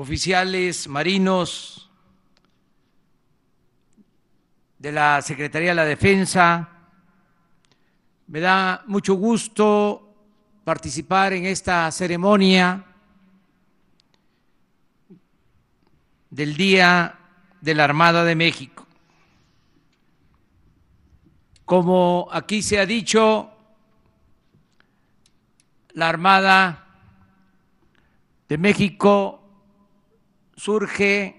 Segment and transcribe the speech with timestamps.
[0.00, 1.90] oficiales marinos
[4.78, 6.70] de la Secretaría de la Defensa.
[8.28, 10.14] Me da mucho gusto
[10.64, 12.82] participar en esta ceremonia
[16.30, 17.18] del Día
[17.60, 18.86] de la Armada de México.
[21.66, 23.50] Como aquí se ha dicho,
[25.92, 26.86] la Armada
[28.48, 29.39] de México
[30.60, 31.34] surge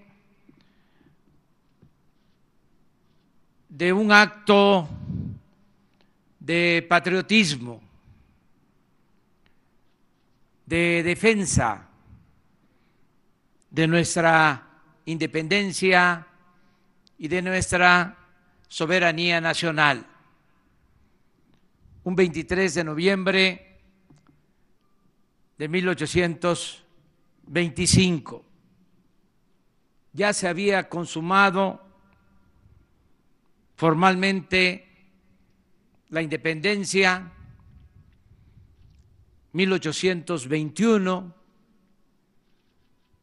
[3.70, 4.89] de un acto
[6.39, 7.80] de patriotismo,
[10.66, 11.88] de defensa
[13.70, 14.67] de nuestra
[15.05, 16.25] independencia
[17.19, 18.17] y de nuestra
[18.67, 20.03] soberanía nacional.
[22.05, 23.77] Un 23 de noviembre
[25.59, 28.50] de 1825
[30.13, 31.81] ya se había consumado
[33.75, 34.88] formalmente
[36.09, 37.31] la independencia
[39.53, 41.36] 1821,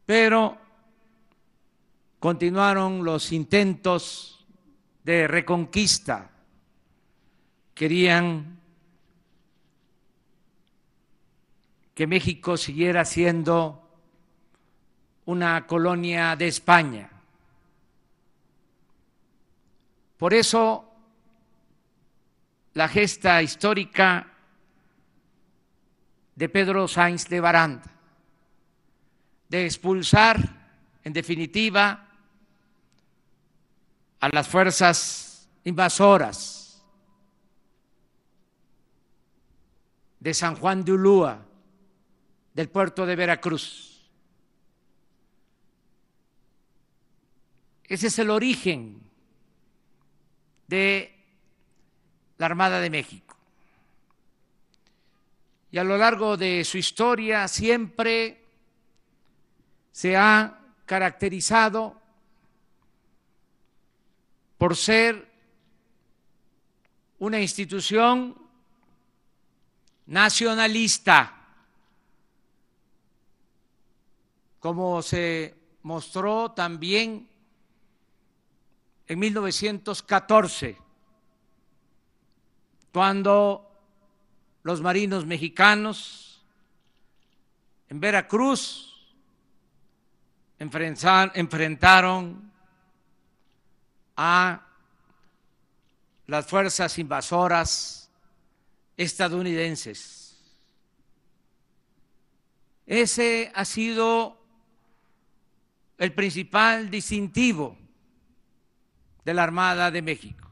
[0.05, 0.57] pero
[2.19, 4.45] continuaron los intentos
[5.03, 6.31] de reconquista.
[7.73, 8.59] Querían
[11.93, 13.88] que México siguiera siendo
[15.29, 17.07] una colonia de España.
[20.17, 20.91] Por eso
[22.73, 24.25] la gesta histórica
[26.33, 27.91] de Pedro Sainz de Baranda,
[29.47, 30.37] de expulsar,
[31.03, 32.07] en definitiva,
[34.21, 36.83] a las fuerzas invasoras
[40.19, 41.45] de San Juan de Ulúa,
[42.55, 43.88] del puerto de Veracruz.
[47.89, 49.01] Ese es el origen
[50.67, 51.11] de
[52.37, 53.35] la Armada de México.
[55.71, 58.45] Y a lo largo de su historia siempre
[59.91, 61.99] se ha caracterizado
[64.59, 65.27] por ser
[67.17, 68.37] una institución
[70.05, 71.47] nacionalista,
[74.59, 77.28] como se mostró también
[79.09, 80.77] en 1914,
[82.93, 83.65] cuando
[84.61, 86.45] los marinos mexicanos
[87.89, 89.11] en Veracruz
[90.59, 92.51] enfrentaron
[94.15, 94.61] a
[96.27, 98.11] las fuerzas invasoras
[98.95, 100.37] estadounidenses.
[102.85, 104.37] Ese ha sido
[105.97, 107.78] el principal distintivo
[109.29, 110.49] de la Armada de México.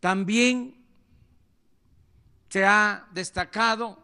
[0.00, 0.84] También
[2.50, 3.98] se ha destacado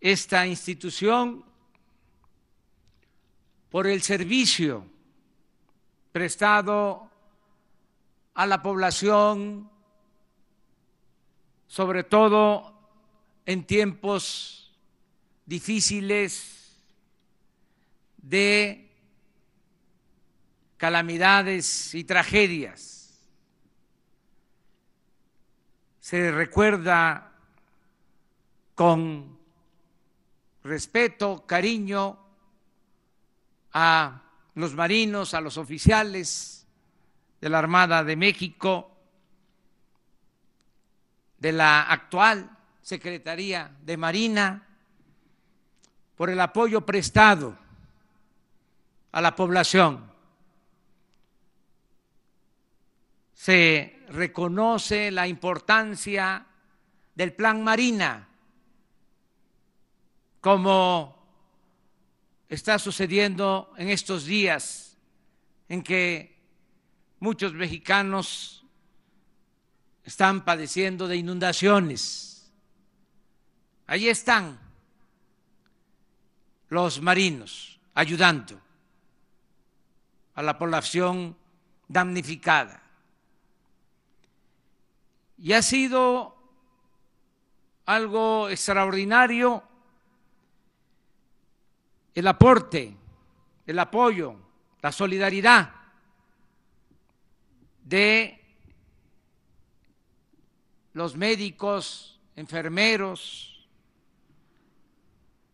[0.00, 1.44] esta institución
[3.70, 4.84] por el servicio
[6.10, 7.08] prestado
[8.34, 9.70] a la población,
[11.68, 12.76] sobre todo
[13.44, 14.76] en tiempos
[15.44, 16.82] difíciles
[18.16, 18.85] de
[20.86, 23.18] calamidades y tragedias.
[25.98, 27.32] Se recuerda
[28.76, 29.36] con
[30.62, 32.16] respeto, cariño
[33.72, 34.22] a
[34.54, 36.68] los marinos, a los oficiales
[37.40, 38.96] de la Armada de México,
[41.36, 42.48] de la actual
[42.80, 44.68] Secretaría de Marina,
[46.14, 47.58] por el apoyo prestado
[49.10, 50.14] a la población
[53.36, 56.46] se reconoce la importancia
[57.14, 58.26] del plan Marina,
[60.40, 61.14] como
[62.48, 64.96] está sucediendo en estos días
[65.68, 66.40] en que
[67.20, 68.64] muchos mexicanos
[70.02, 72.50] están padeciendo de inundaciones.
[73.86, 74.58] Ahí están
[76.70, 78.58] los marinos ayudando
[80.34, 81.36] a la población
[81.86, 82.85] damnificada.
[85.38, 86.36] Y ha sido
[87.84, 89.62] algo extraordinario
[92.14, 92.96] el aporte,
[93.66, 94.36] el apoyo,
[94.80, 95.72] la solidaridad
[97.84, 98.42] de
[100.94, 103.56] los médicos, enfermeros,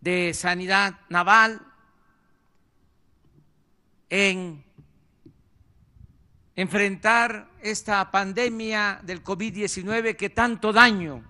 [0.00, 1.64] de Sanidad Naval
[4.10, 4.64] en
[6.54, 11.24] enfrentar esta pandemia del COVID-19 que tanto daño,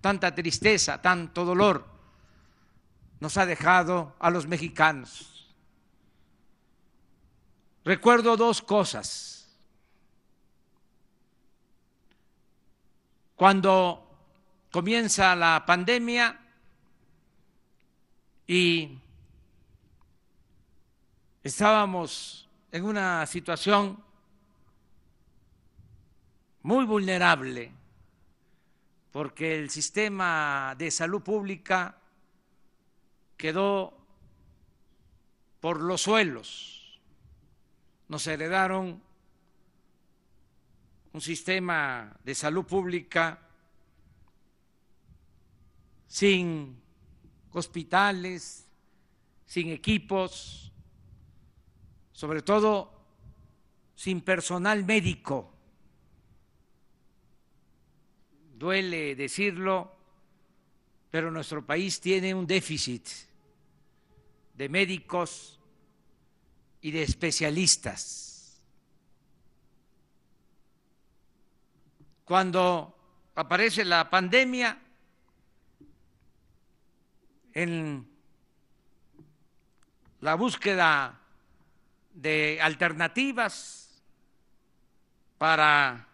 [0.00, 1.86] tanta tristeza, tanto dolor
[3.20, 5.54] nos ha dejado a los mexicanos.
[7.84, 9.48] Recuerdo dos cosas.
[13.34, 14.04] Cuando
[14.70, 16.38] comienza la pandemia
[18.46, 18.98] y
[21.42, 24.07] estábamos en una situación
[26.62, 27.72] muy vulnerable,
[29.10, 31.98] porque el sistema de salud pública
[33.36, 33.96] quedó
[35.60, 37.00] por los suelos.
[38.08, 39.02] Nos heredaron
[41.12, 43.40] un sistema de salud pública
[46.06, 46.80] sin
[47.52, 48.66] hospitales,
[49.46, 50.72] sin equipos,
[52.12, 52.92] sobre todo
[53.94, 55.57] sin personal médico.
[58.58, 59.94] Duele decirlo,
[61.12, 63.06] pero nuestro país tiene un déficit
[64.54, 65.60] de médicos
[66.80, 68.60] y de especialistas.
[72.24, 72.98] Cuando
[73.36, 74.76] aparece la pandemia,
[77.54, 78.10] en
[80.20, 81.20] la búsqueda
[82.12, 84.02] de alternativas
[85.38, 86.07] para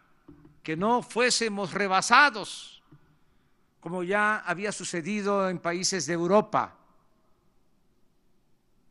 [0.65, 2.83] que no fuésemos rebasados,
[3.79, 6.77] como ya había sucedido en países de Europa,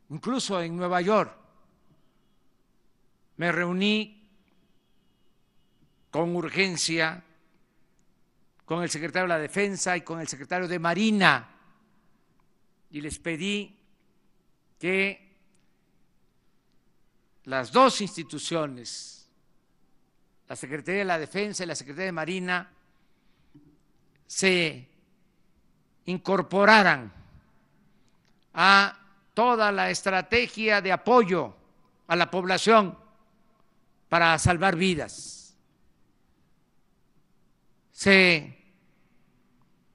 [0.08, 1.36] incluso en Nueva York.
[3.36, 4.26] Me reuní
[6.10, 7.22] con urgencia
[8.64, 11.50] con el secretario de la Defensa y con el secretario de Marina
[12.90, 13.76] y les pedí
[14.78, 15.36] que
[17.44, 19.23] las dos instituciones,
[20.48, 22.70] la Secretaría de la Defensa y la Secretaría de Marina,
[24.26, 24.88] se
[26.06, 27.12] incorporaran
[28.52, 28.98] a
[29.32, 31.54] toda la estrategia de apoyo
[32.06, 32.96] a la población
[34.08, 35.56] para salvar vidas.
[37.90, 38.58] Se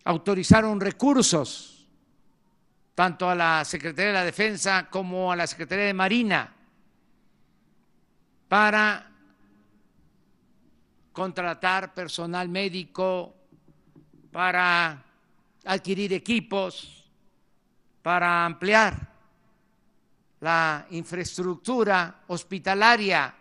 [0.03, 1.87] autorizaron recursos
[2.95, 6.53] tanto a la Secretaría de la Defensa como a la Secretaría de Marina
[8.49, 9.08] para
[11.19, 13.35] contratar personal médico,
[14.31, 15.03] para
[15.65, 17.11] adquirir equipos,
[18.01, 18.95] para ampliar
[20.39, 23.35] la infraestructura hospitalaria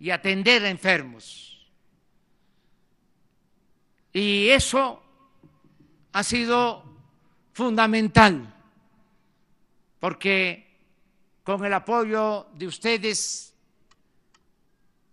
[0.00, 1.70] y atender a enfermos.
[4.12, 5.00] Y eso
[6.14, 6.82] ha sido
[7.52, 8.52] fundamental,
[10.00, 10.66] porque
[11.44, 13.54] con el apoyo de ustedes,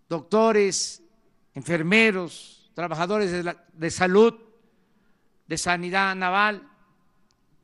[0.08, 1.03] doctores,
[1.54, 4.34] enfermeros, trabajadores de, de salud,
[5.46, 6.68] de sanidad naval,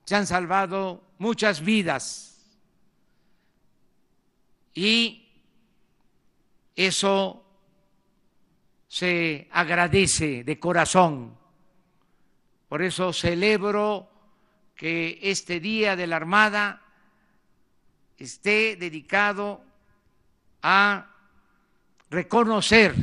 [0.05, 2.47] se han salvado muchas vidas.
[4.75, 5.29] Y
[6.77, 7.45] eso
[8.89, 11.37] se agradece de corazón.
[12.69, 14.09] Por eso celebro
[14.75, 16.83] que este Día de la Armada
[18.17, 19.63] esté dedicado
[20.63, 21.07] a
[22.11, 22.95] reconocer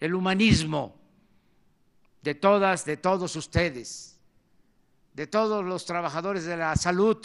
[0.00, 0.96] el humanismo
[2.22, 4.18] de todas, de todos ustedes,
[5.14, 7.18] de todos los trabajadores de la salud,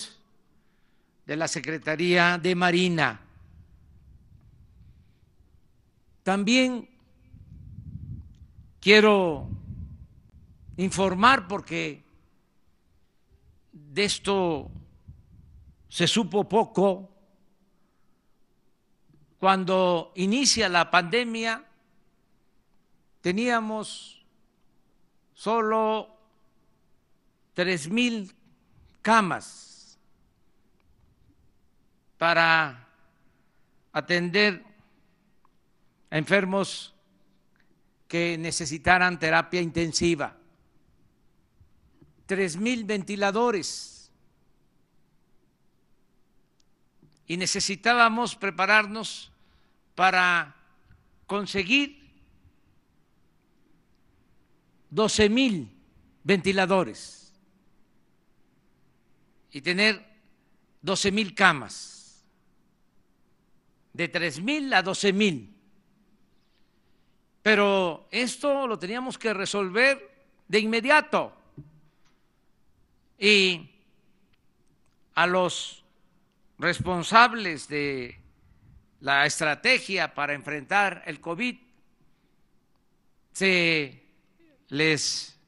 [1.26, 3.22] de la Secretaría de Marina.
[6.24, 6.90] También
[8.80, 9.50] quiero
[10.78, 12.04] informar porque
[13.72, 14.72] de esto
[15.90, 17.10] se supo poco.
[19.38, 21.66] Cuando inicia la pandemia,
[23.24, 24.22] teníamos
[25.34, 26.10] solo
[27.54, 28.36] tres mil
[29.02, 29.98] camas
[32.18, 32.86] para
[33.94, 34.62] atender
[36.12, 36.94] a enfermos
[38.10, 40.36] que necesitaran terapia intensiva.
[42.26, 44.12] Tres mil ventiladores.
[47.26, 49.32] Y necesitábamos prepararnos
[49.96, 50.58] para
[51.26, 52.03] conseguir
[54.94, 55.76] doce mil
[56.24, 57.34] ventiladores.
[59.52, 60.04] Y tener
[60.82, 62.26] doce mil camas,
[63.94, 65.56] de tres mil a doce mil.
[67.42, 71.36] Pero esto lo teníamos que resolver de inmediato.
[73.20, 73.70] Y
[75.16, 75.84] a los
[76.58, 78.20] responsables de
[79.02, 81.58] la estrategia para enfrentar el COVID
[83.34, 84.03] se
[84.74, 85.40] les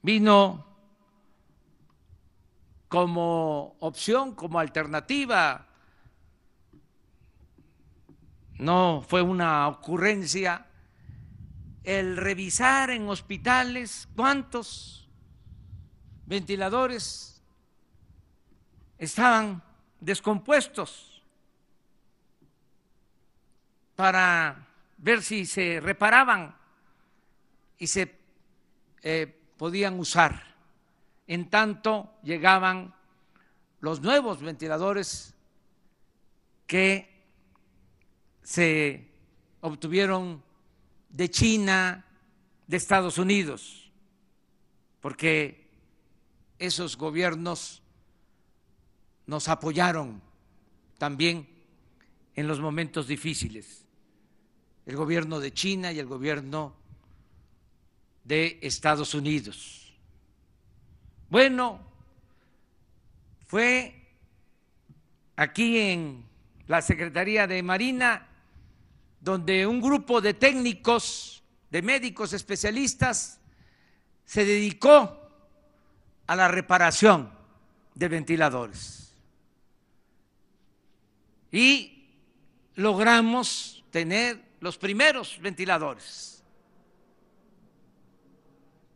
[0.00, 0.64] vino
[2.88, 5.66] como opción, como alternativa.
[8.54, 10.66] No fue una ocurrencia
[11.82, 15.10] el revisar en hospitales cuántos
[16.24, 17.42] ventiladores
[18.96, 19.62] estaban
[20.00, 21.22] descompuestos
[23.96, 26.63] para ver si se reparaban
[27.78, 28.18] y se
[29.02, 30.54] eh, podían usar.
[31.26, 32.94] En tanto llegaban
[33.80, 35.34] los nuevos ventiladores
[36.66, 37.24] que
[38.42, 39.08] se
[39.60, 40.42] obtuvieron
[41.08, 42.04] de China,
[42.66, 43.90] de Estados Unidos,
[45.00, 45.70] porque
[46.58, 47.82] esos gobiernos
[49.26, 50.22] nos apoyaron
[50.98, 51.48] también
[52.34, 53.86] en los momentos difíciles,
[54.86, 56.74] el gobierno de China y el gobierno
[58.24, 59.92] de Estados Unidos.
[61.28, 61.80] Bueno,
[63.46, 63.94] fue
[65.36, 66.24] aquí en
[66.66, 68.28] la Secretaría de Marina
[69.20, 73.40] donde un grupo de técnicos, de médicos especialistas,
[74.24, 75.20] se dedicó
[76.26, 77.30] a la reparación
[77.94, 79.14] de ventiladores.
[81.52, 82.08] Y
[82.74, 86.33] logramos tener los primeros ventiladores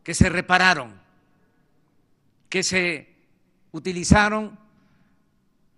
[0.09, 0.99] que se repararon,
[2.49, 3.15] que se
[3.71, 4.57] utilizaron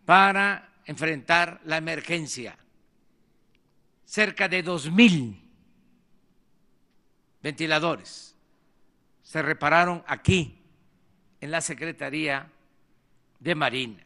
[0.05, 2.57] para enfrentar la emergencia
[4.05, 5.37] cerca de dos mil
[7.43, 8.33] ventiladores
[9.21, 10.61] se repararon aquí,
[11.41, 12.49] en la Secretaría
[13.37, 14.05] de Marina.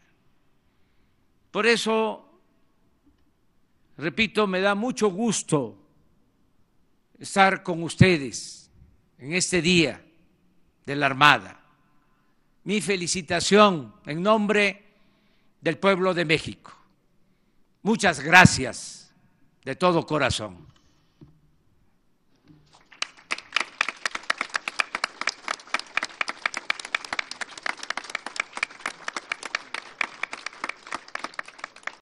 [1.51, 2.41] Por eso,
[3.95, 5.77] repito, me da mucho gusto
[7.19, 8.71] estar con ustedes
[9.19, 10.01] en este día
[10.85, 11.59] de la Armada.
[12.63, 14.83] Mi felicitación en nombre
[15.61, 16.73] del pueblo de México.
[17.81, 19.13] Muchas gracias
[19.63, 20.74] de todo corazón.